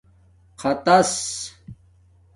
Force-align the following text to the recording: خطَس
خطَس 0.57 1.13